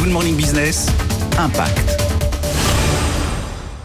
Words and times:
Good 0.00 0.12
Morning 0.14 0.34
Business, 0.34 0.88
Impact. 1.38 2.09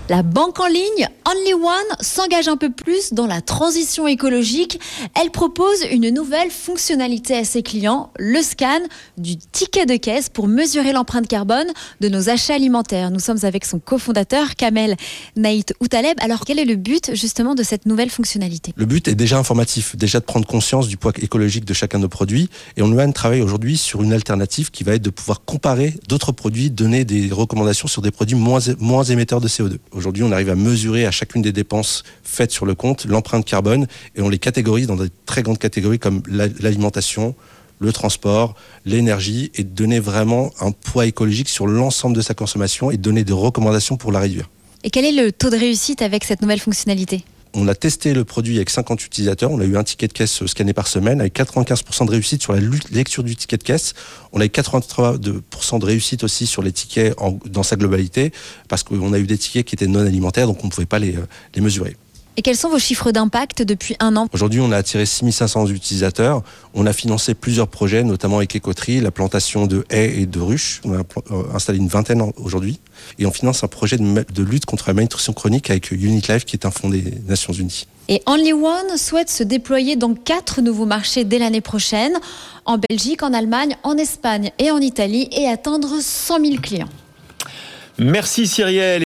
La 0.08 0.22
banque 0.22 0.60
en 0.60 0.68
ligne 0.68 1.10
Only 1.28 1.56
One 1.56 1.98
s'engage 2.00 2.48
un 2.48 2.58
peu 2.58 2.70
plus 2.70 3.12
dans 3.12 3.26
la 3.26 3.42
transition 3.42 4.06
écologique. 4.08 4.80
Elle 5.20 5.32
propose 5.32 5.84
une 5.90 6.12
nouvelle 6.12 6.52
fonctionnalité 6.52 7.36
à 7.36 7.44
ses 7.44 7.64
clients, 7.64 8.12
le 8.20 8.44
scan 8.44 8.82
du 9.18 9.36
ticket 9.36 9.88
de 9.88 9.96
caisse 9.96 10.30
pour 10.30 10.48
mesurer 10.48 10.94
l'empreinte 10.94 11.28
carbone 11.28 11.66
de 12.02 12.10
nos 12.10 12.30
achats 12.30 12.54
alimentaires. 12.54 13.10
Nous 13.10 13.20
sommes 13.20 13.40
avec 13.42 13.66
son 13.66 13.80
cofondateur 13.80 14.54
Kamel 14.56 14.96
Naït 15.36 15.74
Outaleb. 15.80 16.16
Alors 16.22 16.42
quel 16.46 16.60
est 16.60 16.66
le 16.66 16.76
but 16.76 17.16
justement 17.16 17.56
de 17.56 17.64
cette 17.64 17.88
nouvelle 17.88 18.12
fonctionnalité? 18.12 18.74
Le 18.76 18.86
but 18.86 19.08
est 19.08 19.16
déjà 19.16 19.40
informatif, 19.40 19.96
déjà 19.96 20.20
de 20.20 20.26
prendre 20.26 20.46
conscience 20.46 20.88
du 20.88 20.98
poids 20.98 21.14
écologique 21.20 21.66
de 21.66 21.74
chacun 21.74 21.98
de 21.98 22.04
nos 22.04 22.10
produits. 22.10 22.52
Et 22.78 22.84
Only 22.84 23.00
One 23.00 23.14
travaille 23.14 23.42
aujourd'hui 23.42 23.76
sur 23.76 24.04
une 24.04 24.14
alternative 24.14 24.70
qui 24.70 24.84
va 24.84 24.94
être 24.94 25.02
de 25.02 25.10
pouvoir 25.10 25.44
comparer 25.46 25.96
d'autres 26.08 26.32
produits, 26.32 26.70
donner 26.70 27.06
des 27.06 27.30
recommandations 27.32 27.88
sur 27.88 28.04
des 28.04 28.12
produits 28.12 28.38
moins 28.38 29.04
émetteurs 29.04 29.42
de 29.42 29.48
CO2. 29.48 29.80
Aujourd'hui, 29.96 30.24
on 30.24 30.32
arrive 30.34 30.50
à 30.50 30.56
mesurer 30.56 31.06
à 31.06 31.12
chacune 31.12 31.42
des 31.42 31.54
dépenses 31.54 32.04
faites 32.22 32.52
sur 32.52 32.66
le 32.66 32.76
compte 32.76 33.06
l'empreinte 33.06 33.46
carbone 33.46 33.88
et 34.18 34.22
on 34.22 34.28
les 34.28 34.40
catégorise 34.40 34.88
dans 34.88 34.98
des 34.98 35.08
très 35.26 35.42
grandes 35.42 35.58
catégories 35.58 36.00
comme 36.00 36.22
l'alimentation, 36.28 37.34
le 37.80 37.94
transport, 37.94 38.56
l'énergie 38.84 39.52
et 39.56 39.64
donner 39.64 40.02
vraiment 40.02 40.52
un 40.60 40.72
poids 40.72 41.06
écologique 41.06 41.48
sur 41.48 41.66
l'ensemble 41.66 42.14
de 42.14 42.22
sa 42.22 42.34
consommation 42.34 42.92
et 42.92 42.98
donner 42.98 43.24
des 43.24 43.32
recommandations 43.32 43.96
pour 43.96 44.12
la 44.12 44.20
réduire. 44.20 44.50
Et 44.84 44.90
quel 44.90 45.06
est 45.06 45.14
le 45.14 45.32
taux 45.32 45.50
de 45.50 45.58
réussite 45.58 46.02
avec 46.02 46.26
cette 46.26 46.42
nouvelle 46.42 46.60
fonctionnalité? 46.60 47.24
On 47.56 47.68
a 47.68 47.76
testé 47.76 48.14
le 48.14 48.26
produit 48.26 48.58
avec 48.58 48.70
50 48.70 49.04
utilisateurs. 49.06 49.52
On 49.52 49.60
a 49.60 49.66
eu 49.66 49.78
un 49.78 49.84
ticket 49.84 50.08
de 50.08 50.14
caisse 50.14 50.46
scanné 50.46 50.74
par 50.74 50.88
semaine 50.88 51.22
avec 51.22 51.36
95% 51.36 52.06
de 52.06 52.12
réussite 52.12 52.42
sur 52.42 52.54
la 52.54 52.60
lecture 52.92 53.24
du 53.24 53.36
ticket 53.36 53.58
de 53.58 53.64
caisse. 53.64 53.94
On 54.34 54.42
a 54.42 54.46
eu 54.46 54.50
83% 54.50 55.80
de 55.80 55.86
réussite 55.86 56.24
aussi 56.24 56.46
sur 56.46 56.62
les 56.62 56.72
tickets 56.72 57.16
dans 57.46 57.64
sa 57.64 57.78
globalité 57.78 58.32
parce 58.68 58.84
qu'on 58.84 59.14
a 59.14 59.20
eu 59.20 59.26
des 59.26 59.38
tickets 59.38 59.66
qui 59.66 59.76
étaient 59.76 59.88
non 59.88 60.06
alimentaires 60.06 60.48
donc 60.48 60.64
on 60.64 60.68
ne 60.68 60.72
pouvait 60.72 60.86
pas 60.86 61.00
les, 61.00 61.16
euh, 61.16 61.26
les 61.56 61.62
mesurer. 61.62 61.96
Et 62.38 62.42
quels 62.42 62.58
sont 62.58 62.70
vos 62.70 62.80
chiffres 62.80 63.12
d'impact 63.12 63.62
depuis 63.62 63.96
un 64.00 64.18
an 64.18 64.28
Aujourd'hui, 64.34 64.60
on 64.60 64.72
a 64.72 64.78
attiré 64.78 65.06
6500 65.06 65.68
utilisateurs. 65.68 66.44
On 66.74 66.86
a 66.86 66.92
financé 66.92 67.34
plusieurs 67.34 67.70
projets, 67.70 68.04
notamment 68.04 68.38
avec 68.38 68.56
Écoterie, 68.56 69.00
la 69.00 69.12
plantation 69.12 69.68
de 69.68 69.86
haies 69.90 70.20
et 70.20 70.26
de 70.26 70.40
ruches. 70.40 70.82
On 70.84 70.94
a 70.96 71.00
euh, 71.32 71.44
installé 71.54 71.78
une 71.78 71.88
vingtaine 71.88 72.22
aujourd'hui. 72.38 72.80
Et 73.20 73.26
on 73.26 73.32
finance 73.32 73.64
un 73.64 73.68
projet 73.68 73.98
de, 73.98 74.44
lutte 74.44 74.66
contre 74.66 74.86
la 74.88 74.94
malnutrition 74.94 75.32
chronique 75.32 75.70
avec 75.70 75.92
Unit 75.92 76.22
qui 76.22 76.56
est 76.56 76.66
un 76.66 76.72
fonds 76.72 76.90
des 76.90 77.04
Nations 77.28 77.54
Unies. 77.54 77.88
Et 78.10 78.22
Only 78.26 78.54
One 78.54 78.98
souhaite 78.98 79.30
se 79.30 79.44
déployer 79.44 79.96
dans 79.96 80.14
quatre 80.14 80.62
nouveaux 80.62 80.86
marchés 80.86 81.24
dès 81.24 81.40
l'année 81.40 81.62
prochaine, 81.62 82.14
en 82.66 82.78
Belgique, 82.78 83.24
en 83.24 83.34
Allemagne, 83.34 83.78
en 83.84 83.98
Espagne 83.98 84.52
et 84.60 84.72
en 84.72 84.80
Italie, 84.80 85.30
et 85.32 85.48
atteindre 85.48 85.90
100 86.02 86.40
000 86.42 86.56
clients. 86.62 86.90
Merci 87.98 88.46
Cyrielle. 88.46 88.94